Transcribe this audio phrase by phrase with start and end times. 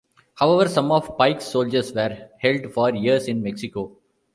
[0.33, 3.97] However, some of Pike's soldiers were held for years in Mexico.